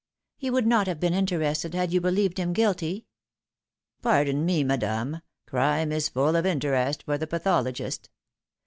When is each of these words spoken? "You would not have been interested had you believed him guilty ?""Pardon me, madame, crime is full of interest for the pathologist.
"You 0.39 0.51
would 0.53 0.65
not 0.65 0.87
have 0.87 0.99
been 0.99 1.13
interested 1.13 1.75
had 1.75 1.93
you 1.93 2.01
believed 2.01 2.39
him 2.39 2.53
guilty 2.53 3.05
?""Pardon 4.01 4.47
me, 4.47 4.63
madame, 4.63 5.21
crime 5.45 5.91
is 5.91 6.09
full 6.09 6.35
of 6.35 6.43
interest 6.43 7.03
for 7.03 7.19
the 7.19 7.27
pathologist. 7.27 8.09